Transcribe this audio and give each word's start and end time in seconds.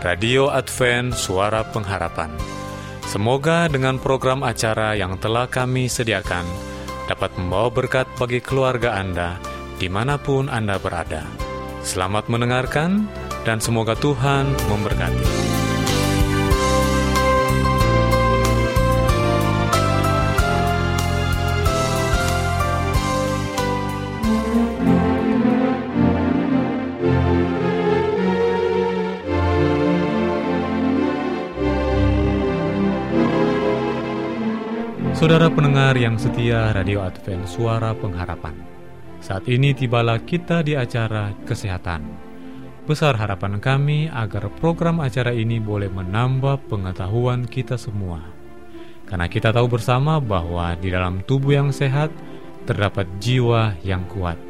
Radio 0.00 0.48
Advent 0.48 1.12
Suara 1.12 1.60
Pengharapan. 1.60 2.32
Semoga 3.04 3.68
dengan 3.68 4.00
program 4.00 4.40
acara 4.40 4.96
yang 4.96 5.20
telah 5.20 5.44
kami 5.44 5.92
sediakan 5.92 6.48
dapat 7.04 7.36
membawa 7.36 7.68
berkat 7.68 8.08
bagi 8.16 8.40
keluarga 8.40 8.96
Anda 8.96 9.36
di 9.76 9.92
mana 9.92 10.16
pun 10.16 10.48
Anda 10.48 10.80
berada. 10.80 11.28
Selamat 11.84 12.32
mendengarkan 12.32 13.12
dan 13.44 13.60
semoga 13.60 13.92
Tuhan 13.92 14.48
memberkati. 14.72 15.39
Saudara 35.20 35.52
pendengar 35.52 36.00
yang 36.00 36.16
setia 36.16 36.72
Radio 36.72 37.04
Advent 37.04 37.44
Suara 37.44 37.92
Pengharapan 37.92 38.56
Saat 39.20 39.52
ini 39.52 39.76
tibalah 39.76 40.16
kita 40.16 40.64
di 40.64 40.72
acara 40.72 41.36
kesehatan. 41.44 42.08
Besar 42.88 43.20
harapan 43.20 43.60
kami 43.60 44.08
agar 44.08 44.48
program 44.64 44.96
acara 45.04 45.36
ini 45.36 45.60
boleh 45.60 45.92
menambah 45.92 46.72
pengetahuan 46.72 47.44
kita 47.44 47.76
semua. 47.76 48.24
Karena 49.04 49.28
kita 49.28 49.52
tahu 49.52 49.68
bersama 49.68 50.24
bahwa 50.24 50.72
di 50.80 50.88
dalam 50.88 51.20
tubuh 51.28 51.52
yang 51.52 51.68
sehat 51.68 52.08
terdapat 52.64 53.04
jiwa 53.20 53.76
yang 53.84 54.08
kuat. 54.08 54.40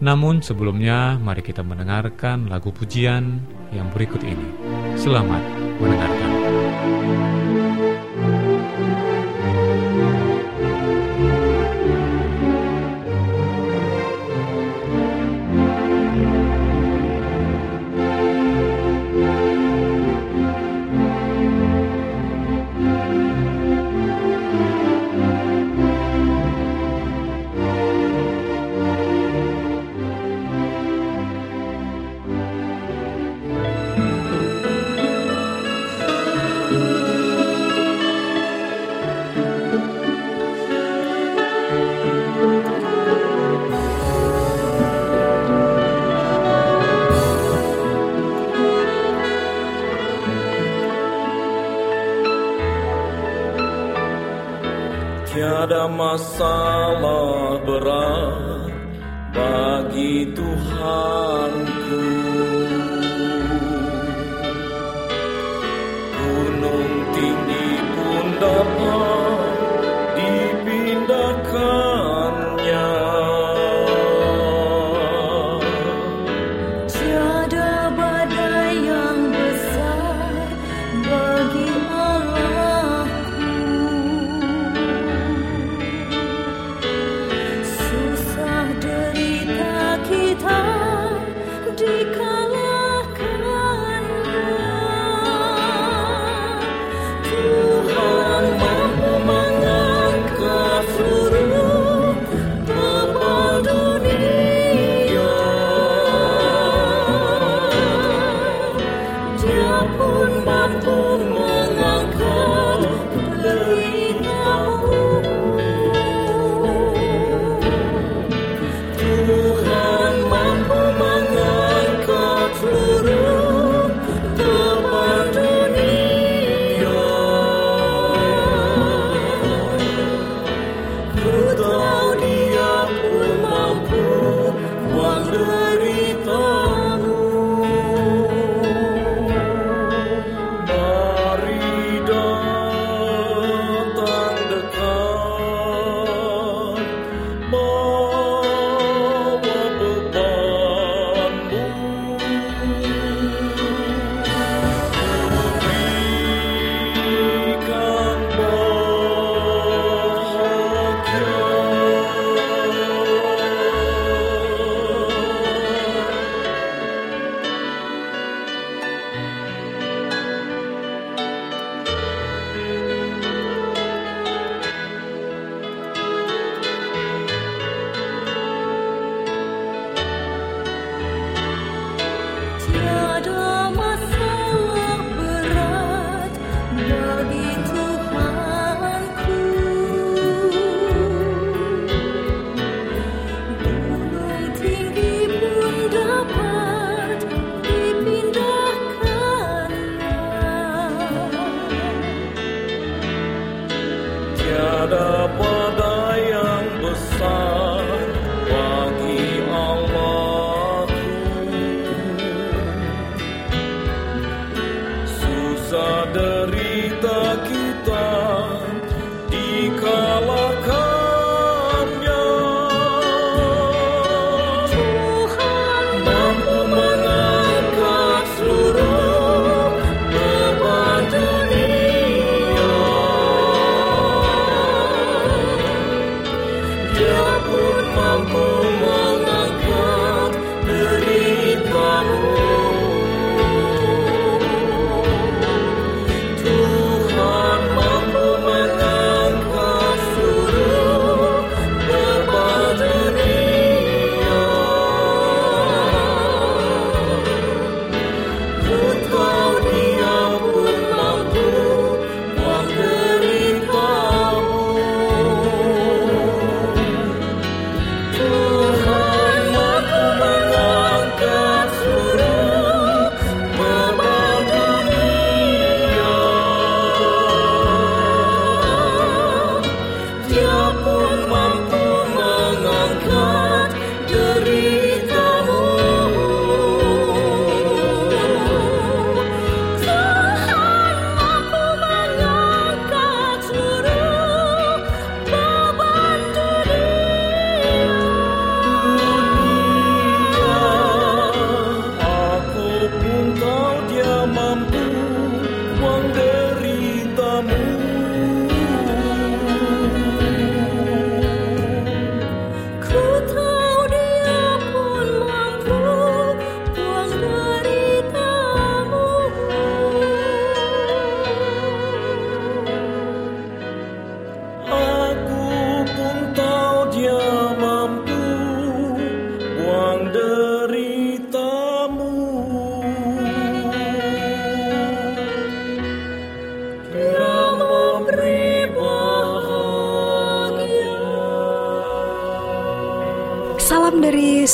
Namun 0.00 0.40
sebelumnya 0.40 1.20
mari 1.20 1.44
kita 1.44 1.60
mendengarkan 1.60 2.48
lagu 2.48 2.72
pujian 2.72 3.44
yang 3.68 3.92
berikut 3.92 4.24
ini. 4.24 4.48
Selamat 4.96 5.44
mendengarkan 5.76 6.35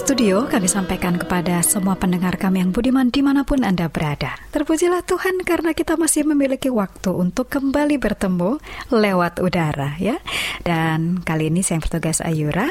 studio 0.03 0.51
kami 0.51 0.67
sampaikan 0.67 1.15
kepada 1.15 1.63
semua 1.63 1.95
pendengar 1.95 2.35
kami 2.35 2.59
yang 2.59 2.75
budiman 2.75 3.07
di 3.15 3.23
mana 3.23 3.47
pun 3.47 3.63
Anda 3.63 3.87
berada. 3.87 4.35
Terpujilah 4.51 5.07
Tuhan 5.07 5.47
karena 5.47 5.79
kita 5.79 5.95
masih 5.95 6.27
memiliki 6.27 6.67
waktu 6.75 7.15
untuk 7.15 7.47
kembali 7.47 8.03
bertemu 8.03 8.59
lewat 8.91 9.39
udara 9.39 9.95
ya. 10.03 10.19
Dan 10.67 11.23
kali 11.23 11.55
ini 11.55 11.63
saya 11.63 11.79
yang 11.79 11.87
bertugas 11.87 12.19
Ayura 12.19 12.67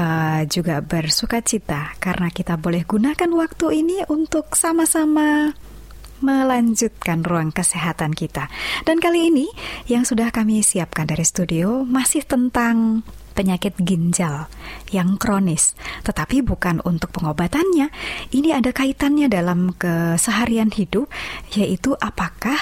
uh, 0.00 0.40
juga 0.48 0.80
bersuka 0.80 1.44
cita 1.44 1.92
karena 2.00 2.32
kita 2.32 2.56
boleh 2.56 2.88
gunakan 2.88 3.30
waktu 3.36 3.84
ini 3.84 4.08
untuk 4.08 4.56
sama-sama 4.56 5.52
melanjutkan 6.24 7.20
ruang 7.20 7.52
kesehatan 7.52 8.16
kita. 8.16 8.48
Dan 8.88 8.96
kali 8.96 9.28
ini 9.28 9.44
yang 9.92 10.08
sudah 10.08 10.32
kami 10.32 10.64
siapkan 10.64 11.04
dari 11.04 11.28
studio 11.28 11.84
masih 11.84 12.24
tentang 12.24 13.04
penyakit 13.32 13.78
ginjal 13.80 14.50
yang 14.90 15.16
kronis, 15.16 15.78
tetapi 16.02 16.42
bukan 16.42 16.82
untuk 16.82 17.14
pengobatannya. 17.14 17.88
Ini 18.34 18.58
ada 18.58 18.74
kaitannya 18.74 19.30
dalam 19.30 19.72
keseharian 19.74 20.70
hidup, 20.74 21.08
yaitu 21.54 21.94
apakah 21.98 22.58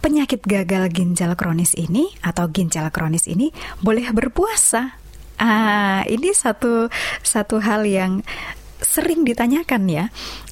penyakit 0.00 0.42
gagal 0.46 0.92
ginjal 0.94 1.34
kronis 1.34 1.74
ini 1.74 2.06
atau 2.22 2.46
ginjal 2.46 2.88
kronis 2.94 3.26
ini 3.26 3.50
boleh 3.82 4.06
berpuasa? 4.14 4.94
Ah, 5.36 6.00
ini 6.08 6.32
satu 6.32 6.88
satu 7.20 7.60
hal 7.60 7.84
yang 7.84 8.24
sering 8.80 9.24
ditanyakan 9.24 9.88
ya, 9.88 10.04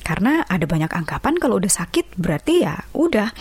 karena 0.05 0.45
ada 0.45 0.65
banyak 0.69 0.93
anggapan 0.93 1.41
kalau 1.41 1.57
udah 1.57 1.73
sakit 1.73 2.17
berarti 2.21 2.65
ya 2.65 2.77
udah 2.93 3.33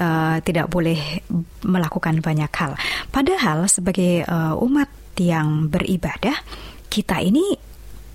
uh, 0.00 0.36
tidak 0.42 0.66
boleh 0.70 1.22
melakukan 1.62 2.18
banyak 2.22 2.50
hal. 2.50 2.74
Padahal 3.10 3.66
sebagai 3.66 4.24
uh, 4.26 4.54
umat 4.64 4.88
yang 5.20 5.68
beribadah, 5.68 6.40
kita 6.88 7.20
ini 7.20 7.56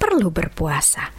perlu 0.02 0.34
berpuasa. 0.34 1.14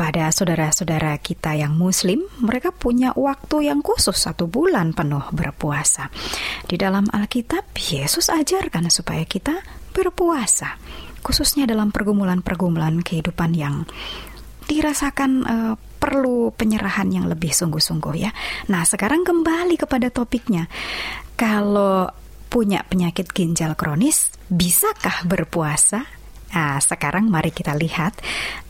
Pada 0.00 0.32
saudara-saudara 0.32 1.20
kita 1.20 1.52
yang 1.52 1.76
Muslim, 1.76 2.24
mereka 2.40 2.72
punya 2.72 3.12
waktu 3.12 3.68
yang 3.68 3.84
khusus 3.84 4.16
satu 4.16 4.48
bulan 4.48 4.96
penuh 4.96 5.28
berpuasa. 5.28 6.08
Di 6.64 6.80
dalam 6.80 7.04
Alkitab, 7.12 7.76
Yesus 7.76 8.32
ajarkan 8.32 8.88
supaya 8.88 9.28
kita 9.28 9.60
berpuasa, 9.92 10.80
khususnya 11.20 11.68
dalam 11.68 11.92
pergumulan-pergumulan 11.92 13.04
kehidupan 13.04 13.52
yang 13.52 13.84
dirasakan 14.64 15.30
uh, 15.44 15.74
perlu 16.00 16.48
penyerahan 16.56 17.12
yang 17.12 17.28
lebih 17.28 17.52
sungguh-sungguh 17.52 18.14
ya. 18.16 18.32
Nah, 18.72 18.88
sekarang 18.88 19.20
kembali 19.20 19.76
kepada 19.76 20.08
topiknya. 20.08 20.64
Kalau 21.36 22.08
punya 22.50 22.82
penyakit 22.82 23.30
ginjal 23.30 23.78
kronis, 23.78 24.34
bisakah 24.50 25.22
berpuasa? 25.22 26.02
Nah, 26.50 26.82
sekarang 26.82 27.30
mari 27.30 27.54
kita 27.54 27.78
lihat 27.78 28.18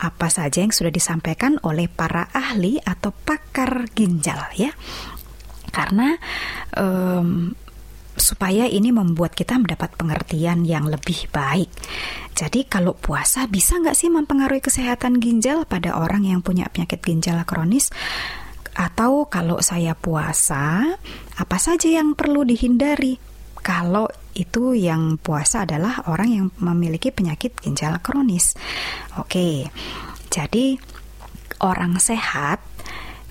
apa 0.05 0.29
saja 0.29 0.61
yang 0.61 0.69
sudah 0.69 0.93
disampaikan 0.93 1.57
oleh 1.65 1.89
para 1.89 2.29
ahli 2.29 2.77
atau 2.77 3.09
pakar 3.09 3.89
ginjal 3.97 4.53
ya. 4.53 4.69
Karena 5.73 6.13
um, 6.77 7.57
supaya 8.21 8.69
ini 8.69 8.93
membuat 8.93 9.33
kita 9.33 9.57
mendapat 9.57 9.97
pengertian 9.97 10.69
yang 10.69 10.93
lebih 10.93 11.33
baik. 11.33 11.73
Jadi 12.37 12.69
kalau 12.69 12.93
puasa 12.93 13.49
bisa 13.49 13.81
nggak 13.81 13.97
sih 13.97 14.13
mempengaruhi 14.13 14.61
kesehatan 14.61 15.17
ginjal 15.17 15.65
pada 15.65 15.97
orang 15.97 16.29
yang 16.29 16.45
punya 16.45 16.69
penyakit 16.69 17.01
ginjal 17.01 17.41
kronis? 17.49 17.89
Atau 18.77 19.27
kalau 19.33 19.65
saya 19.65 19.97
puasa, 19.97 20.85
apa 21.41 21.57
saja 21.57 21.89
yang 21.89 22.13
perlu 22.13 22.45
dihindari? 22.45 23.30
Kalau 23.61 24.09
itu 24.33 24.73
yang 24.73 25.21
puasa 25.21 25.69
adalah 25.69 26.09
orang 26.09 26.29
yang 26.29 26.47
memiliki 26.61 27.12
penyakit 27.12 27.57
ginjal 27.61 28.00
kronis. 28.00 28.57
Oke, 29.21 29.69
jadi 30.33 30.81
orang 31.61 32.00
sehat, 32.00 32.64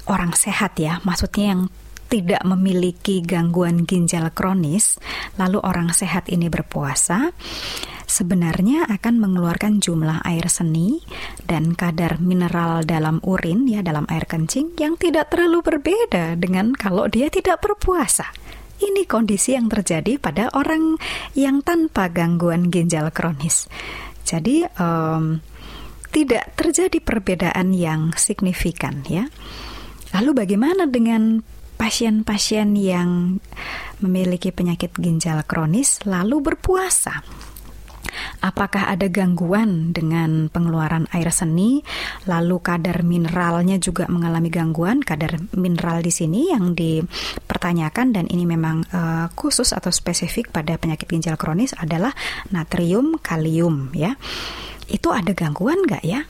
orang 0.06 0.38
sehat 0.38 0.78
ya, 0.78 1.02
maksudnya 1.02 1.58
yang 1.58 1.62
tidak 2.10 2.42
memiliki 2.42 3.22
gangguan 3.22 3.86
ginjal 3.86 4.34
kronis, 4.34 4.98
lalu 5.38 5.62
orang 5.62 5.94
sehat 5.94 6.26
ini 6.34 6.50
berpuasa, 6.50 7.30
sebenarnya 8.10 8.90
akan 8.90 9.22
mengeluarkan 9.22 9.78
jumlah 9.78 10.26
air 10.26 10.50
seni 10.50 11.06
dan 11.46 11.78
kadar 11.78 12.18
mineral 12.18 12.82
dalam 12.82 13.22
urin 13.22 13.70
ya 13.70 13.86
dalam 13.86 14.10
air 14.10 14.26
kencing 14.26 14.74
yang 14.82 14.98
tidak 14.98 15.30
terlalu 15.30 15.62
berbeda 15.62 16.34
dengan 16.36 16.74
kalau 16.74 17.06
dia 17.06 17.30
tidak 17.30 17.62
berpuasa. 17.62 18.26
Ini 18.80 19.04
kondisi 19.06 19.56
yang 19.56 19.68
terjadi 19.68 20.16
pada 20.16 20.48
orang 20.56 20.96
yang 21.36 21.60
tanpa 21.60 22.08
gangguan 22.08 22.72
ginjal 22.72 23.12
kronis. 23.12 23.68
Jadi 24.24 24.64
um, 24.80 25.44
tidak 26.10 26.56
terjadi 26.56 26.98
perbedaan 27.04 27.76
yang 27.76 28.16
signifikan 28.16 29.04
ya. 29.06 29.28
Lalu 30.16 30.32
bagaimana 30.46 30.90
dengan 30.90 31.44
pasien-pasien 31.80 32.76
yang 32.76 33.40
memiliki 34.02 34.52
penyakit 34.52 34.96
ginjal 34.98 35.44
kronis 35.46 36.02
lalu 36.04 36.42
berpuasa? 36.44 37.24
Apakah 38.40 38.90
ada 38.90 39.06
gangguan 39.12 39.92
dengan 39.94 40.50
pengeluaran 40.50 41.06
air 41.14 41.30
seni? 41.30 41.86
Lalu 42.26 42.58
kadar 42.64 43.06
mineralnya 43.06 43.78
juga 43.78 44.10
mengalami 44.10 44.50
gangguan. 44.50 45.04
Kadar 45.04 45.38
mineral 45.54 46.02
di 46.02 46.12
sini 46.12 46.50
yang 46.50 46.74
dipertanyakan 47.60 48.16
dan 48.16 48.26
ini 48.32 48.48
memang 48.48 48.88
uh, 48.96 49.28
khusus 49.36 49.76
atau 49.76 49.92
spesifik 49.92 50.56
pada 50.56 50.80
penyakit 50.80 51.12
ginjal 51.12 51.36
kronis 51.36 51.76
adalah 51.76 52.16
natrium, 52.56 53.20
kalium 53.20 53.92
ya. 53.92 54.16
Itu 54.88 55.12
ada 55.12 55.36
gangguan 55.36 55.84
nggak 55.84 56.08
ya? 56.08 56.24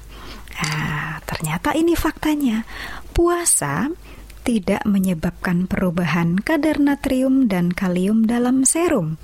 Nah, 0.57 1.21
ternyata 1.29 1.77
ini 1.77 1.93
faktanya. 1.93 2.65
Puasa 3.13 3.93
tidak 4.41 4.81
menyebabkan 4.89 5.69
perubahan 5.69 6.41
kadar 6.41 6.81
natrium 6.81 7.45
dan 7.45 7.77
kalium 7.77 8.25
dalam 8.25 8.65
serum. 8.65 9.21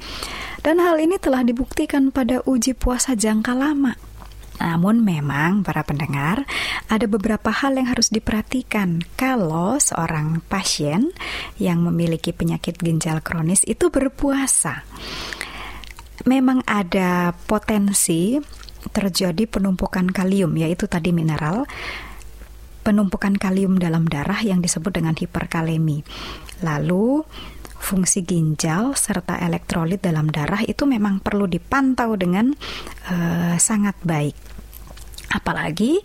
Dan 0.62 0.78
hal 0.78 1.02
ini 1.02 1.18
telah 1.18 1.42
dibuktikan 1.42 2.14
pada 2.14 2.46
uji 2.46 2.78
puasa 2.78 3.18
jangka 3.18 3.58
lama. 3.58 3.98
Namun 4.60 5.04
memang 5.04 5.64
para 5.68 5.84
pendengar 5.84 6.48
ada 6.88 7.06
beberapa 7.06 7.52
hal 7.52 7.76
yang 7.76 7.92
harus 7.92 8.08
diperhatikan 8.12 9.04
kalau 9.20 9.78
seorang 9.82 10.40
pasien 10.48 11.12
yang 11.60 11.84
memiliki 11.84 12.32
penyakit 12.32 12.80
ginjal 12.80 13.20
kronis 13.20 13.64
itu 13.68 13.92
berpuasa. 13.92 14.88
Memang 16.26 16.64
ada 16.64 17.36
potensi 17.46 18.40
terjadi 18.90 19.50
penumpukan 19.50 20.08
kalium 20.14 20.54
yaitu 20.56 20.86
tadi 20.86 21.10
mineral 21.10 21.66
penumpukan 22.86 23.34
kalium 23.34 23.82
dalam 23.82 24.06
darah 24.06 24.46
yang 24.46 24.62
disebut 24.62 24.94
dengan 24.94 25.18
hiperkalemi. 25.18 26.06
Lalu 26.62 27.26
fungsi 27.86 28.25
ginjal 28.25 28.98
serta 28.98 29.38
elektrolit 29.38 30.01
dalam 30.01 30.25
darah 30.34 30.65
itu 30.65 30.89
memang 30.89 31.22
perlu 31.22 31.46
dipantau 31.46 32.18
dengan 32.18 32.50
uh, 33.13 33.56
sangat 33.62 33.94
baik. 34.01 34.34
Apalagi 35.38 36.01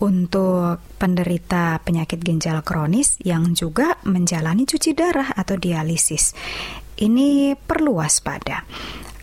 untuk 0.00 0.80
penderita 0.96 1.76
penyakit 1.84 2.24
ginjal 2.24 2.64
kronis 2.64 3.20
yang 3.20 3.52
juga 3.52 4.00
menjalani 4.08 4.64
cuci 4.64 4.96
darah 4.96 5.36
atau 5.36 5.60
dialisis. 5.60 6.32
Ini 6.96 7.52
perlu 7.60 8.00
waspada 8.00 8.64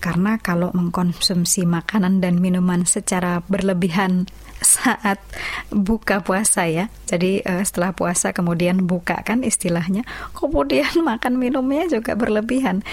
karena 0.08 0.40
kalau 0.40 0.72
mengkonsumsi 0.72 1.68
makanan 1.68 2.24
dan 2.24 2.40
minuman 2.40 2.88
secara 2.88 3.44
berlebihan 3.52 4.24
saat 4.64 5.20
buka 5.68 6.24
puasa 6.24 6.64
ya. 6.64 6.88
Jadi 7.04 7.44
uh, 7.44 7.60
setelah 7.60 7.92
puasa 7.92 8.32
kemudian 8.32 8.88
buka 8.88 9.20
kan 9.28 9.44
istilahnya, 9.44 10.08
kemudian 10.32 11.04
makan 11.12 11.36
minumnya 11.36 11.92
juga 11.92 12.16
berlebihan. 12.16 12.88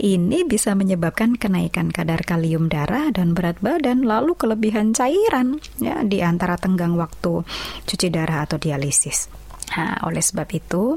Ini 0.00 0.48
bisa 0.48 0.72
menyebabkan 0.72 1.36
kenaikan 1.36 1.92
kadar 1.92 2.24
kalium 2.24 2.72
darah 2.72 3.12
dan 3.12 3.36
berat 3.36 3.60
badan 3.60 4.00
lalu 4.00 4.32
kelebihan 4.32 4.96
cairan 4.96 5.60
ya 5.84 6.00
di 6.00 6.24
antara 6.24 6.56
tenggang 6.56 6.96
waktu 6.96 7.44
cuci 7.84 8.08
darah 8.08 8.48
atau 8.48 8.56
dialisis. 8.56 9.28
Nah, 9.76 10.00
oleh 10.08 10.24
sebab 10.24 10.48
itu 10.48 10.96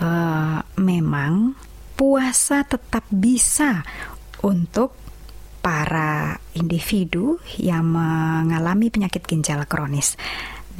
uh, 0.00 0.58
memang 0.80 1.52
puasa 1.92 2.64
tetap 2.64 3.04
bisa 3.12 3.84
untuk 4.42 4.94
para 5.62 6.42
individu 6.58 7.38
yang 7.56 7.86
mengalami 7.86 8.90
penyakit 8.90 9.22
ginjal 9.24 9.62
kronis. 9.70 10.18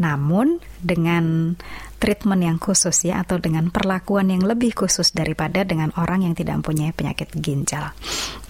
Namun 0.02 0.58
dengan 0.82 1.54
treatment 2.02 2.42
yang 2.42 2.58
khusus 2.58 3.06
ya 3.06 3.22
atau 3.22 3.38
dengan 3.38 3.70
perlakuan 3.70 4.26
yang 4.26 4.42
lebih 4.42 4.74
khusus 4.74 5.14
daripada 5.14 5.62
dengan 5.62 5.94
orang 5.94 6.26
yang 6.26 6.34
tidak 6.34 6.58
mempunyai 6.58 6.90
penyakit 6.90 7.30
ginjal. 7.38 7.94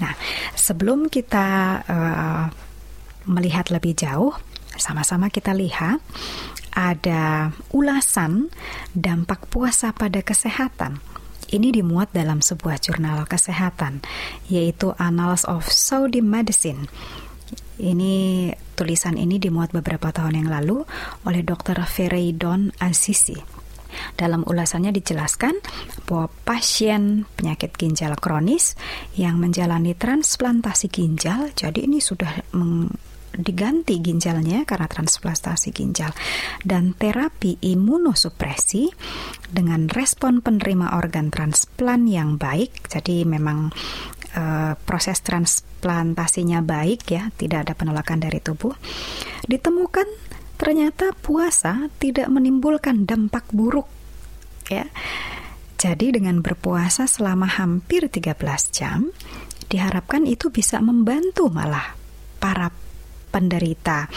Nah, 0.00 0.16
sebelum 0.56 1.12
kita 1.12 1.46
uh, 1.84 2.44
melihat 3.28 3.68
lebih 3.68 3.92
jauh, 3.92 4.32
sama-sama 4.80 5.28
kita 5.28 5.52
lihat 5.52 6.00
ada 6.72 7.52
ulasan 7.76 8.48
dampak 8.96 9.44
puasa 9.52 9.92
pada 9.92 10.24
kesehatan 10.24 11.11
ini 11.52 11.68
dimuat 11.70 12.10
dalam 12.16 12.40
sebuah 12.40 12.80
jurnal 12.80 13.28
kesehatan, 13.28 14.00
yaitu 14.48 14.96
Annals 14.96 15.44
of 15.44 15.68
Saudi 15.68 16.24
Medicine. 16.24 16.88
Ini 17.76 18.48
tulisan 18.74 19.20
ini 19.20 19.36
dimuat 19.36 19.76
beberapa 19.76 20.08
tahun 20.10 20.44
yang 20.44 20.48
lalu 20.48 20.88
oleh 21.28 21.44
Dr. 21.44 21.76
Fereidon 21.84 22.72
Azizi. 22.80 23.36
Dalam 24.16 24.40
ulasannya 24.48 24.88
dijelaskan 24.88 25.52
bahwa 26.08 26.32
pasien 26.48 27.28
penyakit 27.36 27.76
ginjal 27.76 28.16
kronis 28.16 28.72
yang 29.20 29.36
menjalani 29.36 29.92
transplantasi 29.92 30.88
ginjal, 30.88 31.52
jadi 31.52 31.84
ini 31.84 32.00
sudah 32.00 32.40
meng- 32.56 33.11
diganti 33.32 33.98
ginjalnya 34.04 34.68
karena 34.68 34.84
transplantasi 34.88 35.72
ginjal 35.72 36.12
dan 36.62 36.92
terapi 36.92 37.56
imunosupresi 37.64 38.92
dengan 39.48 39.88
respon 39.88 40.44
penerima 40.44 40.96
organ 40.96 41.32
transplant 41.32 42.04
yang 42.08 42.36
baik. 42.36 42.88
Jadi 42.88 43.24
memang 43.24 43.72
eh, 44.36 44.72
proses 44.76 45.24
transplantasinya 45.24 46.60
baik 46.60 47.00
ya, 47.08 47.32
tidak 47.32 47.68
ada 47.68 47.72
penolakan 47.72 48.20
dari 48.20 48.38
tubuh. 48.44 48.76
Ditemukan 49.48 50.08
ternyata 50.60 51.10
puasa 51.16 51.90
tidak 51.98 52.30
menimbulkan 52.30 53.02
dampak 53.08 53.50
buruk 53.50 53.90
ya. 54.70 54.86
Jadi 55.82 56.14
dengan 56.14 56.38
berpuasa 56.38 57.10
selama 57.10 57.50
hampir 57.58 58.06
13 58.06 58.38
jam 58.70 59.10
diharapkan 59.66 60.22
itu 60.30 60.54
bisa 60.54 60.78
membantu 60.78 61.50
malah 61.50 61.98
para 62.38 62.70
penderita 63.32 64.12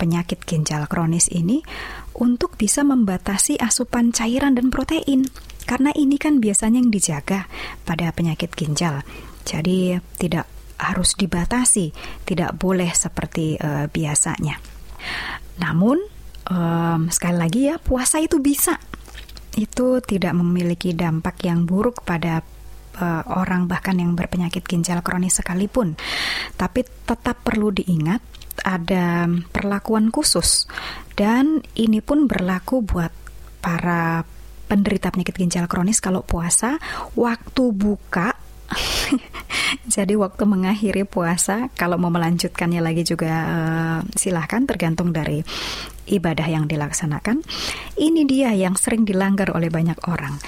penyakit 0.00 0.42
ginjal 0.48 0.88
kronis 0.88 1.28
ini 1.28 1.60
untuk 2.16 2.56
bisa 2.56 2.80
membatasi 2.80 3.60
asupan 3.60 4.16
cairan 4.16 4.56
dan 4.56 4.72
protein. 4.72 5.28
Karena 5.68 5.92
ini 5.92 6.16
kan 6.16 6.40
biasanya 6.40 6.80
yang 6.80 6.90
dijaga 6.90 7.46
pada 7.84 8.08
penyakit 8.10 8.56
ginjal. 8.56 9.04
Jadi 9.44 10.00
tidak 10.16 10.48
harus 10.80 11.12
dibatasi, 11.12 11.92
tidak 12.24 12.56
boleh 12.56 12.88
seperti 12.96 13.60
eh, 13.60 13.86
biasanya. 13.92 14.56
Namun 15.60 16.00
em, 16.48 17.00
sekali 17.12 17.36
lagi 17.36 17.60
ya 17.68 17.76
puasa 17.76 18.18
itu 18.24 18.40
bisa 18.40 18.80
itu 19.58 19.98
tidak 20.06 20.32
memiliki 20.32 20.94
dampak 20.96 21.44
yang 21.44 21.68
buruk 21.68 22.00
pada 22.08 22.40
eh, 22.96 23.22
orang 23.28 23.68
bahkan 23.68 24.00
yang 24.00 24.16
berpenyakit 24.16 24.64
ginjal 24.64 25.04
kronis 25.04 25.38
sekalipun. 25.38 25.94
Tapi 26.56 26.80
tetap 27.04 27.44
perlu 27.44 27.68
diingat 27.70 28.29
ada 28.62 29.28
perlakuan 29.50 30.12
khusus. 30.12 30.68
Dan 31.16 31.60
ini 31.76 32.00
pun 32.00 32.24
berlaku 32.24 32.80
buat 32.84 33.12
para 33.60 34.24
penderita 34.70 35.10
penyakit 35.10 35.36
ginjal 35.36 35.66
kronis 35.66 35.98
kalau 35.98 36.22
puasa. 36.22 36.78
Waktu 37.18 37.64
buka 37.74 38.38
jadi 39.94 40.14
waktu 40.14 40.46
mengakhiri 40.46 41.02
puasa 41.02 41.74
kalau 41.74 41.98
mau 41.98 42.10
melanjutkannya 42.14 42.78
lagi 42.78 43.02
juga 43.02 43.32
eh, 43.34 43.98
silahkan 44.14 44.62
tergantung 44.62 45.10
dari 45.10 45.42
ibadah 46.10 46.46
yang 46.46 46.70
dilaksanakan. 46.70 47.42
Ini 47.98 48.22
dia 48.26 48.54
yang 48.54 48.78
sering 48.78 49.06
dilanggar 49.06 49.50
oleh 49.54 49.70
banyak 49.70 49.98
orang. 50.06 50.38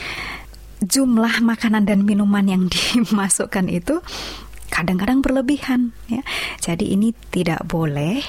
Jumlah 0.82 1.42
makanan 1.42 1.86
dan 1.86 2.02
minuman 2.02 2.46
yang 2.46 2.66
dimasukkan 2.74 3.66
itu 3.70 4.02
kadang-kadang 4.72 5.20
berlebihan 5.20 5.92
ya. 6.08 6.24
Jadi 6.56 6.96
ini 6.96 7.12
tidak 7.28 7.60
boleh 7.68 8.24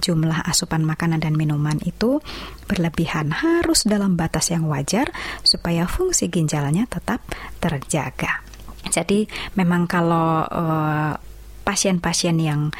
jumlah 0.00 0.48
asupan 0.48 0.82
makanan 0.82 1.20
dan 1.20 1.36
minuman 1.36 1.76
itu 1.84 2.24
berlebihan, 2.64 3.30
harus 3.30 3.84
dalam 3.84 4.16
batas 4.16 4.48
yang 4.50 4.64
wajar 4.66 5.12
supaya 5.44 5.84
fungsi 5.84 6.32
ginjalnya 6.32 6.88
tetap 6.88 7.20
terjaga. 7.60 8.40
Jadi 8.88 9.28
memang 9.60 9.84
kalau 9.84 10.42
eh, 10.48 11.12
pasien-pasien 11.62 12.36
yang 12.40 12.72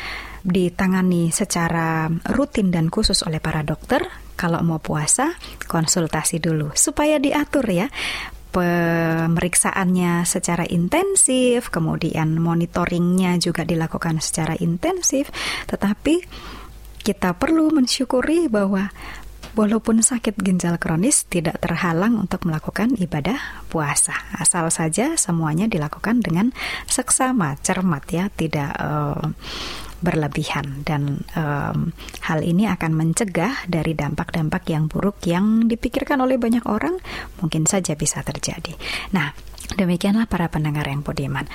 ditangani 0.44 1.32
secara 1.32 2.08
rutin 2.28 2.68
dan 2.68 2.92
khusus 2.92 3.24
oleh 3.24 3.40
para 3.40 3.64
dokter, 3.64 4.04
kalau 4.34 4.60
mau 4.66 4.82
puasa 4.82 5.38
konsultasi 5.70 6.42
dulu 6.42 6.74
supaya 6.74 7.22
diatur 7.22 7.64
ya 7.70 7.86
pemeriksaannya 8.54 10.22
secara 10.22 10.62
intensif, 10.70 11.74
kemudian 11.74 12.38
monitoringnya 12.38 13.42
juga 13.42 13.66
dilakukan 13.66 14.22
secara 14.22 14.54
intensif, 14.62 15.34
tetapi 15.66 16.22
kita 17.02 17.34
perlu 17.34 17.74
mensyukuri 17.74 18.46
bahwa 18.46 18.94
walaupun 19.58 20.02
sakit 20.02 20.38
ginjal 20.38 20.78
kronis 20.78 21.26
tidak 21.26 21.58
terhalang 21.62 22.18
untuk 22.18 22.46
melakukan 22.46 22.94
ibadah 22.94 23.66
puasa. 23.70 24.14
Asal 24.34 24.70
saja 24.70 25.18
semuanya 25.18 25.66
dilakukan 25.66 26.22
dengan 26.22 26.50
seksama, 26.86 27.58
cermat 27.62 28.04
ya, 28.10 28.30
tidak 28.34 28.70
eh, 28.78 29.26
berlebihan 30.04 30.84
dan 30.84 31.24
em, 31.32 31.96
hal 32.28 32.40
ini 32.44 32.68
akan 32.68 32.92
mencegah 32.92 33.64
dari 33.64 33.96
dampak-dampak 33.96 34.68
yang 34.68 34.84
buruk 34.86 35.24
yang 35.24 35.64
dipikirkan 35.64 36.20
oleh 36.20 36.36
banyak 36.36 36.68
orang 36.68 37.00
mungkin 37.40 37.64
saja 37.64 37.96
bisa 37.96 38.20
terjadi. 38.20 38.76
Nah, 39.16 39.32
demikianlah 39.72 40.28
para 40.28 40.52
pendengar 40.52 40.84
yang 40.84 41.00
budiman. 41.00 41.48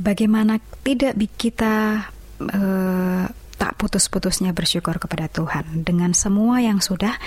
Bagaimana 0.00 0.56
tidak 0.80 1.20
kita 1.36 2.08
eh, 2.48 3.24
tak 3.60 3.76
putus-putusnya 3.76 4.56
bersyukur 4.56 4.96
kepada 4.96 5.28
Tuhan 5.28 5.84
dengan 5.84 6.16
semua 6.16 6.64
yang 6.64 6.80
sudah 6.80 7.20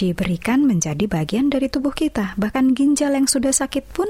diberikan 0.00 0.64
menjadi 0.64 1.04
bagian 1.04 1.52
dari 1.52 1.68
tubuh 1.68 1.92
kita. 1.92 2.32
Bahkan 2.40 2.72
ginjal 2.72 3.12
yang 3.12 3.28
sudah 3.28 3.52
sakit 3.52 3.84
pun 3.92 4.08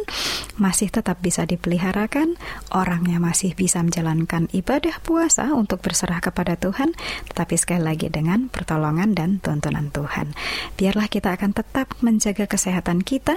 masih 0.55 0.87
tetap 0.87 1.19
bisa 1.19 1.43
dipeliharakan, 1.43 2.39
orangnya 2.71 3.19
masih 3.19 3.59
bisa 3.59 3.83
menjalankan 3.83 4.47
ibadah 4.55 5.03
puasa 5.03 5.51
untuk 5.51 5.83
berserah 5.83 6.23
kepada 6.23 6.55
Tuhan, 6.55 6.95
tetapi 7.35 7.59
sekali 7.59 7.83
lagi 7.83 8.07
dengan 8.07 8.47
pertolongan 8.47 9.19
dan 9.19 9.43
tuntunan 9.43 9.91
Tuhan. 9.91 10.31
Biarlah 10.79 11.11
kita 11.11 11.35
akan 11.35 11.51
tetap 11.59 11.99
menjaga 12.07 12.47
kesehatan 12.47 13.03
kita 13.03 13.35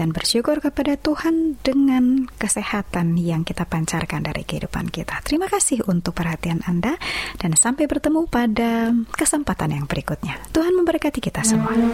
dan 0.00 0.16
bersyukur 0.16 0.64
kepada 0.64 0.96
Tuhan 0.96 1.60
dengan 1.60 2.24
kesehatan 2.40 3.20
yang 3.20 3.44
kita 3.44 3.68
pancarkan 3.68 4.24
dari 4.24 4.48
kehidupan 4.48 4.88
kita. 4.88 5.20
Terima 5.20 5.52
kasih 5.52 5.84
untuk 5.84 6.16
perhatian 6.16 6.64
Anda 6.64 6.96
dan 7.36 7.52
sampai 7.58 7.84
bertemu 7.84 8.24
pada 8.30 8.94
kesempatan 9.12 9.76
yang 9.76 9.84
berikutnya. 9.84 10.40
Tuhan 10.54 10.72
memberkati 10.72 11.20
kita 11.20 11.44
semua. 11.44 11.89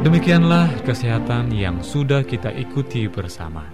Demikianlah 0.00 0.80
kesehatan 0.84 1.52
yang 1.52 1.84
sudah 1.84 2.24
kita 2.24 2.48
ikuti 2.56 3.04
bersama. 3.04 3.68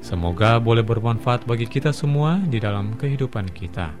Semoga 0.00 0.56
boleh 0.56 0.80
bermanfaat 0.80 1.44
bagi 1.44 1.68
kita 1.68 1.92
semua 1.92 2.40
di 2.40 2.60
dalam 2.60 2.96
kehidupan 2.96 3.52
kita. 3.52 3.92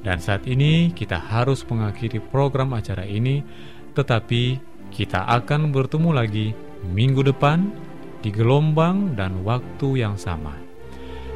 Dan 0.00 0.20
saat 0.20 0.48
ini 0.48 0.92
kita 0.96 1.20
harus 1.20 1.68
mengakhiri 1.68 2.20
program 2.20 2.72
acara 2.72 3.04
ini, 3.04 3.44
tetapi 3.92 4.56
kita 4.88 5.28
akan 5.28 5.68
bertemu 5.68 6.10
lagi 6.16 6.56
minggu 6.88 7.28
depan 7.28 7.89
di 8.20 8.32
gelombang 8.32 9.16
dan 9.16 9.44
waktu 9.44 10.04
yang 10.04 10.16
sama. 10.16 10.56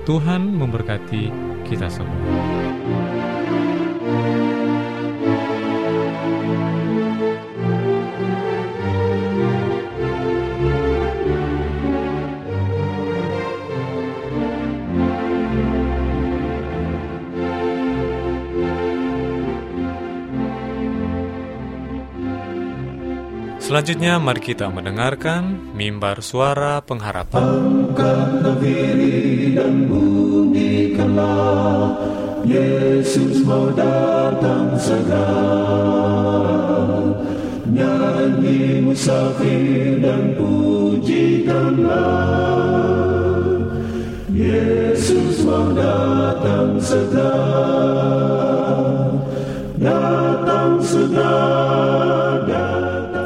Tuhan 0.04 0.52
memberkati 0.52 1.32
kita 1.64 1.88
semua. 1.88 2.63
Selanjutnya 23.74 24.22
mari 24.22 24.38
kita 24.38 24.70
mendengarkan 24.70 25.74
mimbar 25.74 26.22
suara 26.22 26.78
pengharapan. 26.78 27.42
Angkatlah 27.42 28.54
diri 28.62 29.50
dan 29.50 29.90
bunyikanlah 29.90 31.26
Yesus 32.46 33.42
mau 33.42 33.74
datang 33.74 34.78
segera 34.78 35.26
Nyanyi 37.66 38.78
musafir 38.86 39.98
dan 39.98 40.38
pujikanlah 40.38 41.98
Yesus 44.30 45.42
mau 45.42 45.74
datang 45.74 46.78
segera 46.78 47.42
Datang 49.82 50.78
segera 50.78 52.63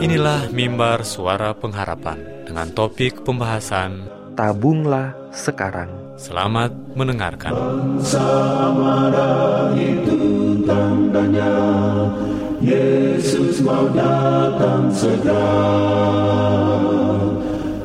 Inilah 0.09 0.49
mimbar 0.57 1.05
suara 1.05 1.53
pengharapan 1.53 2.17
dengan 2.49 2.73
topik 2.73 3.29
pembahasan 3.29 4.09
tabunglah 4.33 5.13
sekarang. 5.37 5.93
Selamat 6.17 6.73
mendengarkan. 6.97 7.53
Bangsa 7.53 8.25
marah 8.73 9.69
itu 9.77 10.17
tandanya 10.65 11.53
Yesus 12.65 13.61
mau 13.61 13.85
datang 13.93 14.89
segera. 14.97 15.77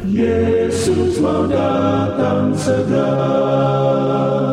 Yesus 0.09 1.21
mau 1.21 1.45
datang 1.45 2.57
segera. 2.57 4.46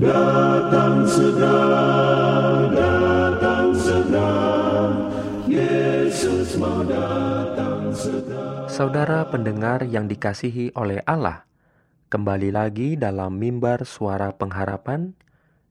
Saudara 0.00 1.12
pendengar 9.28 9.84
yang 9.84 10.08
dikasihi 10.08 10.72
oleh 10.72 11.04
Allah, 11.04 11.44
kembali 12.08 12.48
lagi 12.48 12.96
dalam 12.96 13.36
mimbar 13.36 13.84
suara 13.84 14.32
pengharapan 14.32 15.12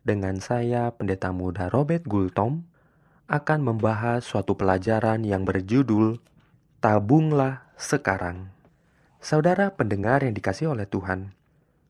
dengan 0.06 0.38
saya 0.38 0.94
Pendeta 0.94 1.34
Muda 1.34 1.74
Robert 1.74 2.06
Gultom 2.06 2.70
akan 3.26 3.60
membahas 3.66 4.22
suatu 4.22 4.54
pelajaran 4.54 5.26
yang 5.26 5.42
berjudul 5.42 6.22
Tabunglah 6.78 7.66
Sekarang. 7.82 8.54
Saudara 9.18 9.74
pendengar 9.74 10.22
yang 10.22 10.38
dikasihi 10.38 10.70
oleh 10.70 10.86
Tuhan, 10.86 11.39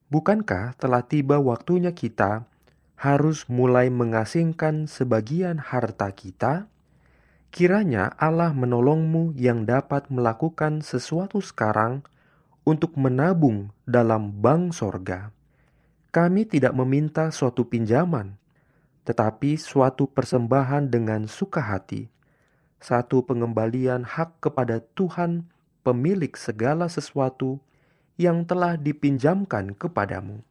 bukankah 0.10 0.78
telah 0.78 1.06
tiba 1.06 1.38
waktunya 1.38 1.94
kita 1.94 2.46
harus 3.00 3.48
mulai 3.48 3.88
mengasingkan 3.88 4.90
sebagian 4.90 5.62
harta 5.62 6.12
kita? 6.12 6.68
Kiranya 7.50 8.14
Allah 8.22 8.54
menolongmu 8.54 9.34
yang 9.34 9.66
dapat 9.66 10.06
melakukan 10.14 10.86
sesuatu 10.86 11.42
sekarang 11.42 12.06
untuk 12.62 12.94
menabung 12.94 13.74
dalam 13.90 14.30
bank 14.30 14.78
sorga. 14.78 15.34
Kami 16.14 16.46
tidak 16.46 16.78
meminta 16.78 17.34
suatu 17.34 17.66
pinjaman, 17.66 18.38
tetapi 19.06 19.58
suatu 19.58 20.06
persembahan 20.06 20.90
dengan 20.94 21.26
suka 21.26 21.66
hati, 21.66 22.10
satu 22.78 23.26
pengembalian 23.26 24.06
hak 24.06 24.38
kepada 24.42 24.86
Tuhan, 24.94 25.50
pemilik 25.82 26.34
segala 26.38 26.86
sesuatu 26.86 27.58
yang 28.20 28.44
telah 28.44 28.76
dipinjamkan 28.76 29.80
kepadamu. 29.80 30.44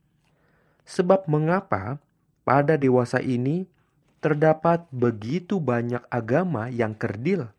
Sebab 0.88 1.28
mengapa 1.28 2.00
pada 2.48 2.80
dewasa 2.80 3.20
ini 3.20 3.68
terdapat 4.24 4.88
begitu 4.88 5.60
banyak 5.60 6.00
agama 6.08 6.72
yang 6.72 6.96
kerdil 6.96 7.52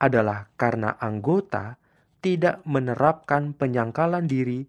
adalah 0.00 0.48
karena 0.56 0.96
anggota 0.96 1.76
tidak 2.24 2.64
menerapkan 2.64 3.52
penyangkalan 3.52 4.24
diri 4.24 4.64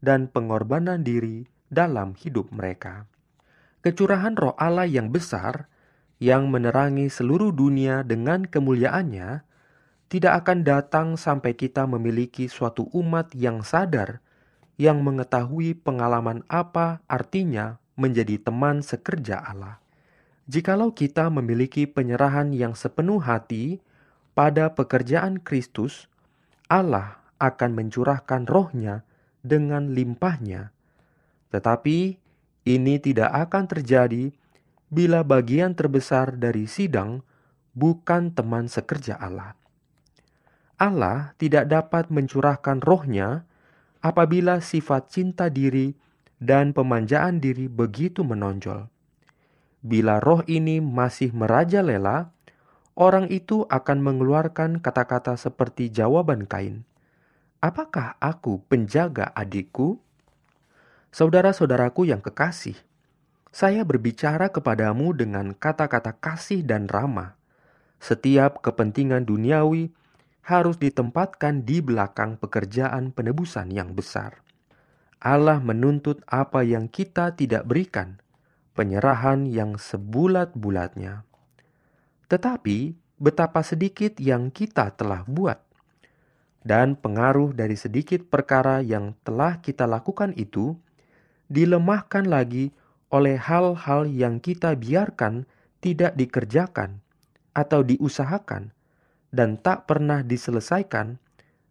dan 0.00 0.26
pengorbanan 0.32 1.04
diri 1.04 1.46
dalam 1.68 2.16
hidup 2.16 2.48
mereka. 2.48 3.04
Kecurahan 3.84 4.34
roh 4.34 4.56
Allah 4.56 4.88
yang 4.88 5.12
besar 5.12 5.68
yang 6.18 6.50
menerangi 6.50 7.06
seluruh 7.06 7.54
dunia 7.54 8.02
dengan 8.02 8.42
kemuliaannya 8.42 9.46
tidak 10.08 10.44
akan 10.44 10.64
datang 10.64 11.08
sampai 11.20 11.52
kita 11.52 11.84
memiliki 11.84 12.48
suatu 12.48 12.88
umat 12.96 13.36
yang 13.36 13.60
sadar, 13.60 14.24
yang 14.80 15.04
mengetahui 15.04 15.76
pengalaman 15.76 16.48
apa 16.48 17.04
artinya 17.04 17.76
menjadi 18.00 18.40
teman 18.40 18.80
sekerja 18.80 19.44
Allah. 19.44 19.76
Jikalau 20.48 20.96
kita 20.96 21.28
memiliki 21.28 21.84
penyerahan 21.84 22.56
yang 22.56 22.72
sepenuh 22.72 23.20
hati 23.20 23.84
pada 24.32 24.72
pekerjaan 24.72 25.44
Kristus, 25.44 26.08
Allah 26.72 27.20
akan 27.36 27.76
mencurahkan 27.76 28.48
rohnya 28.48 29.04
dengan 29.44 29.92
limpahnya. 29.92 30.72
Tetapi 31.52 31.98
ini 32.64 32.94
tidak 32.96 33.28
akan 33.28 33.64
terjadi 33.68 34.32
bila 34.88 35.20
bagian 35.20 35.76
terbesar 35.76 36.38
dari 36.38 36.64
sidang 36.64 37.20
bukan 37.76 38.32
teman 38.32 38.72
sekerja 38.72 39.20
Allah. 39.20 39.57
Allah 40.78 41.34
tidak 41.42 41.66
dapat 41.66 42.06
mencurahkan 42.06 42.78
rohnya 42.86 43.42
apabila 43.98 44.62
sifat 44.62 45.10
cinta 45.10 45.50
diri 45.50 45.98
dan 46.38 46.70
pemanjaan 46.70 47.42
diri 47.42 47.66
begitu 47.66 48.22
menonjol. 48.22 48.86
Bila 49.82 50.22
roh 50.22 50.46
ini 50.46 50.78
masih 50.78 51.34
merajalela, 51.34 52.30
orang 52.94 53.26
itu 53.30 53.66
akan 53.66 53.98
mengeluarkan 54.02 54.78
kata-kata 54.78 55.34
seperti 55.34 55.90
jawaban 55.90 56.46
Kain. 56.46 56.86
Apakah 57.58 58.14
aku 58.22 58.62
penjaga 58.70 59.34
adikku? 59.34 59.98
Saudara-saudaraku 61.10 62.06
yang 62.06 62.22
kekasih, 62.22 62.78
saya 63.50 63.82
berbicara 63.82 64.54
kepadamu 64.54 65.10
dengan 65.10 65.50
kata-kata 65.58 66.14
kasih 66.14 66.62
dan 66.62 66.86
ramah. 66.86 67.34
Setiap 67.98 68.62
kepentingan 68.62 69.26
duniawi 69.26 69.90
harus 70.48 70.80
ditempatkan 70.80 71.68
di 71.68 71.84
belakang 71.84 72.40
pekerjaan 72.40 73.12
penebusan 73.12 73.68
yang 73.68 73.92
besar. 73.92 74.40
Allah 75.20 75.60
menuntut 75.60 76.24
apa 76.24 76.64
yang 76.64 76.88
kita 76.88 77.36
tidak 77.36 77.68
berikan, 77.68 78.16
penyerahan 78.72 79.44
yang 79.44 79.76
sebulat-bulatnya. 79.76 81.28
Tetapi 82.32 82.96
betapa 83.20 83.60
sedikit 83.60 84.16
yang 84.16 84.48
kita 84.48 84.96
telah 84.96 85.28
buat, 85.28 85.60
dan 86.64 86.96
pengaruh 86.96 87.52
dari 87.52 87.76
sedikit 87.76 88.24
perkara 88.32 88.80
yang 88.80 89.12
telah 89.28 89.60
kita 89.60 89.84
lakukan 89.84 90.32
itu 90.32 90.80
dilemahkan 91.52 92.24
lagi 92.24 92.72
oleh 93.12 93.36
hal-hal 93.36 94.08
yang 94.08 94.40
kita 94.40 94.72
biarkan 94.72 95.44
tidak 95.84 96.16
dikerjakan 96.16 97.04
atau 97.52 97.84
diusahakan 97.84 98.72
dan 99.34 99.60
tak 99.60 99.88
pernah 99.88 100.24
diselesaikan, 100.24 101.20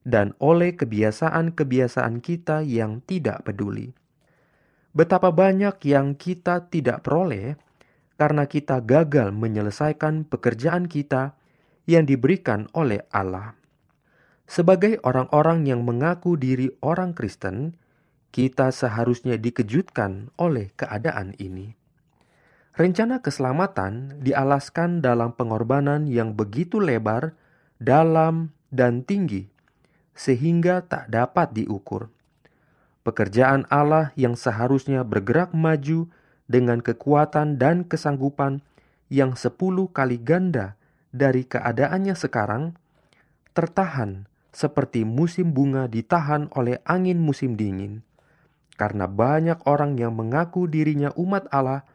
dan 0.07 0.31
oleh 0.39 0.77
kebiasaan-kebiasaan 0.79 2.23
kita 2.23 2.63
yang 2.63 3.03
tidak 3.03 3.43
peduli. 3.43 3.91
Betapa 4.95 5.35
banyak 5.35 5.77
yang 5.83 6.15
kita 6.15 6.71
tidak 6.71 7.03
peroleh 7.03 7.59
karena 8.17 8.49
kita 8.49 8.81
gagal 8.81 9.29
menyelesaikan 9.35 10.25
pekerjaan 10.25 10.89
kita 10.89 11.37
yang 11.85 12.07
diberikan 12.07 12.65
oleh 12.73 13.05
Allah. 13.13 13.53
Sebagai 14.47 14.97
orang-orang 15.03 15.67
yang 15.67 15.83
mengaku 15.83 16.39
diri 16.39 16.71
orang 16.79 17.11
Kristen, 17.11 17.75
kita 18.31 18.71
seharusnya 18.71 19.35
dikejutkan 19.35 20.31
oleh 20.39 20.71
keadaan 20.79 21.35
ini. 21.35 21.75
Rencana 22.77 23.19
keselamatan 23.19 24.21
dialaskan 24.21 25.01
dalam 25.01 25.33
pengorbanan 25.33 26.05
yang 26.07 26.37
begitu 26.37 26.77
lebar 26.77 27.35
dalam, 27.77 28.51
dan 28.73 29.05
tinggi, 29.05 29.47
sehingga 30.17 30.83
tak 30.83 31.13
dapat 31.13 31.53
diukur. 31.53 32.09
Pekerjaan 33.07 33.63
Allah 33.71 34.11
yang 34.19 34.35
seharusnya 34.35 35.07
bergerak 35.07 35.55
maju 35.55 36.11
dengan 36.49 36.83
kekuatan 36.83 37.55
dan 37.55 37.87
kesanggupan 37.87 38.59
yang 39.07 39.39
sepuluh 39.39 39.87
kali 39.87 40.19
ganda 40.19 40.75
dari 41.15 41.47
keadaannya 41.47 42.15
sekarang, 42.19 42.75
tertahan 43.55 44.27
seperti 44.51 45.07
musim 45.07 45.55
bunga 45.55 45.87
ditahan 45.87 46.51
oleh 46.57 46.83
angin 46.83 47.21
musim 47.21 47.55
dingin. 47.55 48.03
Karena 48.75 49.07
banyak 49.07 49.63
orang 49.65 49.97
yang 49.97 50.13
mengaku 50.13 50.67
dirinya 50.69 51.09
umat 51.17 51.47
Allah 51.49 51.87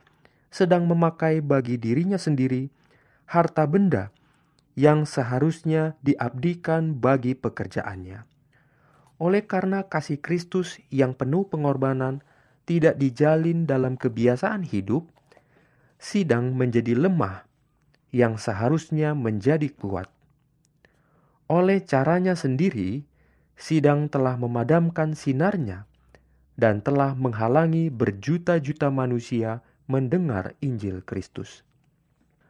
sedang 0.49 0.89
memakai 0.89 1.41
bagi 1.45 1.79
dirinya 1.79 2.19
sendiri 2.19 2.69
harta 3.27 3.65
benda 3.65 4.11
yang 4.73 5.05
seharusnya 5.05 6.01
diabdikan 6.01 6.97
bagi 6.97 7.37
pekerjaannya. 7.37 8.25
Oleh 9.23 9.45
karena 9.47 9.87
kasih 9.87 10.19
Kristus 10.19 10.81
yang 10.89 11.15
penuh 11.15 11.47
pengorbanan 11.47 12.25
tidak 12.65 12.99
dijalin 12.99 13.69
dalam 13.69 13.95
kebiasaan 14.01 14.67
hidup, 14.67 15.07
sidang 16.01 16.57
menjadi 16.59 16.99
lemah 16.99 17.47
yang 18.11 18.41
seharusnya 18.41 19.15
menjadi 19.15 19.71
kuat. 19.73 20.11
Oleh 21.47 21.85
caranya 21.85 22.33
sendiri, 22.33 23.05
sidang 23.55 24.09
telah 24.09 24.35
memadamkan 24.41 25.13
sinarnya 25.13 25.85
dan 26.57 26.81
telah 26.81 27.15
menghalangi 27.15 27.89
berjuta-juta 27.93 28.89
manusia 28.89 29.61
mendengar 29.87 30.57
Injil 30.65 31.05
Kristus. 31.05 31.65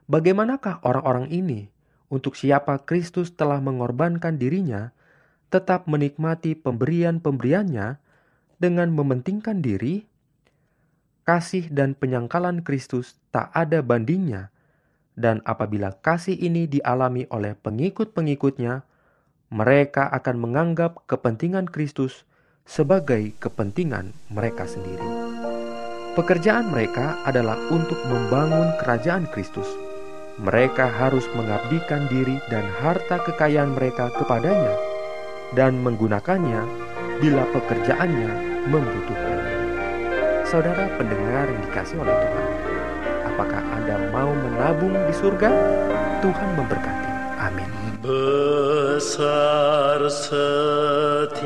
Bagaimanakah 0.06 0.82
orang-orang 0.84 1.30
ini 1.32 1.72
untuk 2.12 2.36
siapa 2.36 2.76
Kristus 2.84 3.32
telah 3.32 3.56
mengorbankan 3.64 4.36
dirinya, 4.36 4.92
tetap 5.48 5.88
menikmati 5.88 6.52
pemberian-pemberiannya 6.52 7.96
dengan 8.60 8.88
mementingkan 8.92 9.64
diri, 9.64 10.04
kasih 11.24 11.72
dan 11.72 11.96
penyangkalan 11.96 12.60
Kristus 12.60 13.16
tak 13.32 13.48
ada 13.56 13.80
bandingnya, 13.80 14.52
dan 15.16 15.40
apabila 15.48 15.96
kasih 16.04 16.36
ini 16.36 16.68
dialami 16.68 17.24
oleh 17.32 17.56
pengikut-pengikutnya, 17.56 18.84
mereka 19.52 20.08
akan 20.12 20.36
menganggap 20.36 21.04
kepentingan 21.08 21.68
Kristus 21.68 22.28
sebagai 22.68 23.32
kepentingan 23.40 24.12
mereka 24.28 24.68
sendiri. 24.68 25.04
Pekerjaan 26.12 26.68
mereka 26.68 27.16
adalah 27.24 27.56
untuk 27.72 27.96
membangun 28.04 28.76
kerajaan 28.80 29.24
Kristus. 29.32 29.91
Mereka 30.40 30.88
harus 30.88 31.28
mengabdikan 31.36 32.08
diri 32.08 32.40
dan 32.48 32.64
harta 32.80 33.20
kekayaan 33.20 33.76
mereka 33.76 34.08
kepadanya 34.16 34.72
dan 35.52 35.76
menggunakannya 35.84 36.64
bila 37.20 37.44
pekerjaannya 37.52 38.32
membutuhkan. 38.72 39.44
Saudara 40.48 40.88
pendengar 40.96 41.52
yang 41.52 41.60
dikasih 41.68 42.00
oleh 42.00 42.16
Tuhan, 42.16 42.48
apakah 43.28 43.60
Anda 43.76 44.08
mau 44.08 44.32
menabung 44.32 44.96
di 45.04 45.12
surga? 45.12 45.52
Tuhan 46.24 46.56
memberkati. 46.56 47.12
Amin. 47.36 47.68
Besar 48.00 50.08
setiamu 50.08 51.44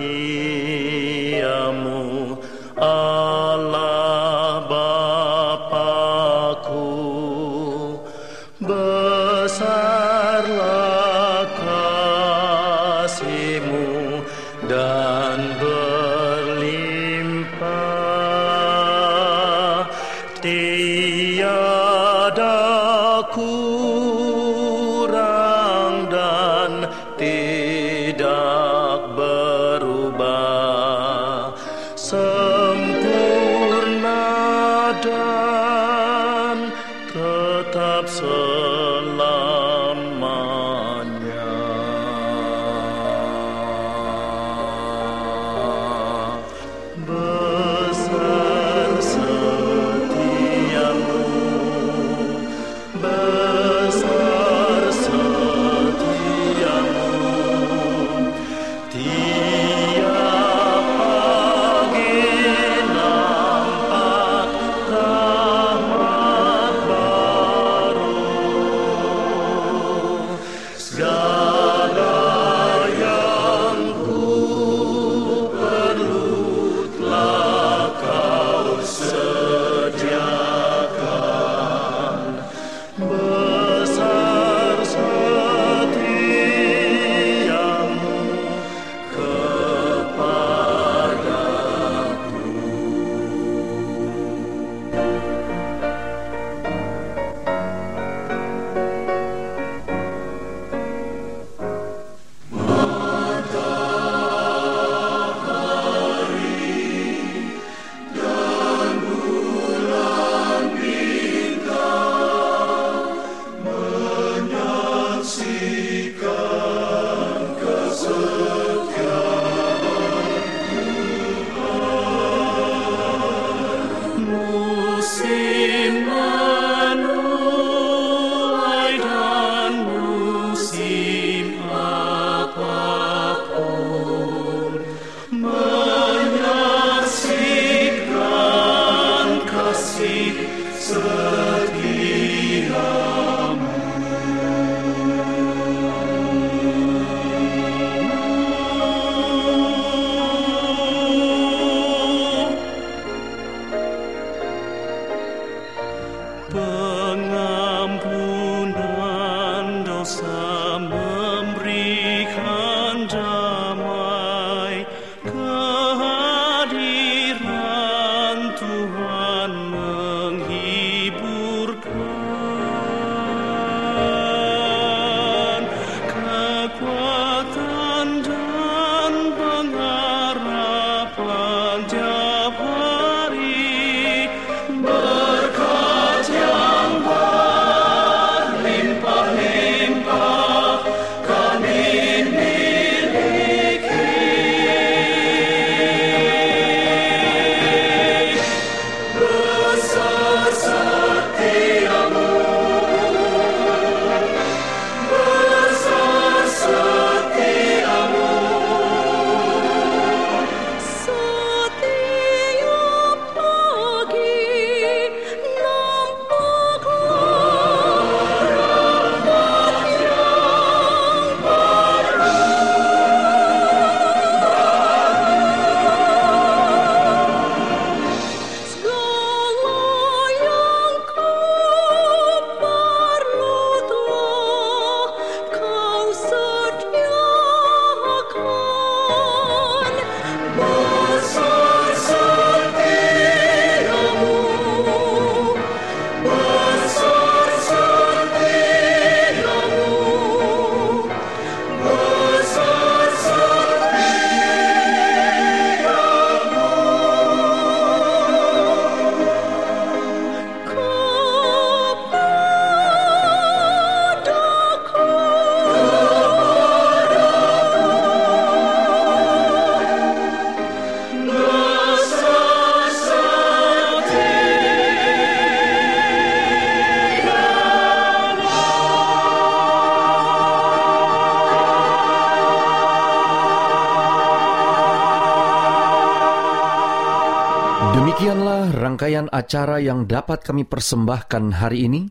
Demikianlah 288.17 288.73
rangkaian 288.73 289.29
acara 289.29 289.77
yang 289.77 290.09
dapat 290.09 290.41
kami 290.41 290.65
persembahkan 290.65 291.61
hari 291.61 291.85
ini. 291.85 292.09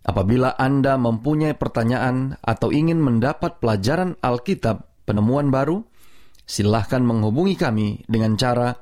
Apabila 0.00 0.56
Anda 0.56 0.96
mempunyai 0.96 1.52
pertanyaan 1.52 2.40
atau 2.40 2.72
ingin 2.72 2.96
mendapat 2.96 3.60
pelajaran 3.60 4.16
Alkitab 4.24 5.04
penemuan 5.04 5.52
baru, 5.52 5.84
silahkan 6.48 7.04
menghubungi 7.04 7.60
kami 7.60 8.08
dengan 8.08 8.40
cara 8.40 8.72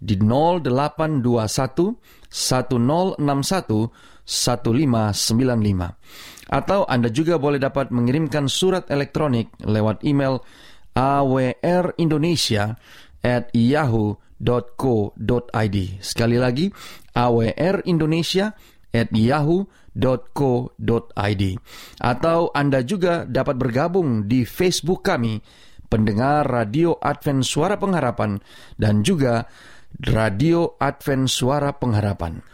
di 0.00 0.16
0821 0.16 2.00
1061 2.32 3.92
1595. 4.24 6.48
Atau 6.48 6.88
Anda 6.88 7.12
juga 7.12 7.36
boleh 7.36 7.60
dapat 7.60 7.92
mengirimkan 7.92 8.48
surat 8.48 8.88
elektronik 8.88 9.52
lewat 9.60 10.00
email 10.04 10.40
awrindonesia 10.96 12.76
at 13.24 13.48
yahoo.co.id. 14.44 15.76
Sekali 16.04 16.36
lagi, 16.36 16.68
awrindonesia 17.16 18.52
at 18.92 19.08
yahoo.co.id. 19.10 19.72
Atau 21.98 22.52
Anda 22.52 22.84
juga 22.84 23.24
dapat 23.24 23.56
bergabung 23.56 24.28
di 24.28 24.44
Facebook 24.44 25.02
kami, 25.08 25.40
pendengar 25.88 26.44
Radio 26.46 27.00
Advent 27.00 27.42
Suara 27.42 27.80
Pengharapan, 27.80 28.36
dan 28.76 29.00
juga 29.00 29.48
Radio 30.04 30.76
Advent 30.76 31.26
Suara 31.32 31.72
Pengharapan. 31.72 32.44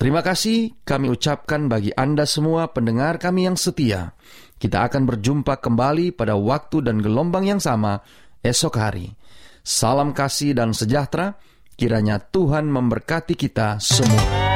Terima 0.00 0.24
kasih 0.24 0.80
kami 0.80 1.12
ucapkan 1.12 1.68
bagi 1.68 1.92
Anda 1.92 2.24
semua 2.24 2.72
pendengar 2.72 3.20
kami 3.20 3.44
yang 3.44 3.56
setia. 3.60 4.16
Kita 4.56 4.88
akan 4.88 5.04
berjumpa 5.08 5.60
kembali 5.60 6.16
pada 6.16 6.36
waktu 6.40 6.80
dan 6.84 7.04
gelombang 7.04 7.44
yang 7.48 7.60
sama 7.60 8.00
esok 8.40 8.80
hari. 8.80 9.19
Salam 9.60 10.16
kasih 10.16 10.56
dan 10.56 10.74
sejahtera, 10.74 11.38
kiranya 11.78 12.18
Tuhan 12.18 12.68
memberkati 12.68 13.38
kita 13.38 13.80
semua. 13.80 14.49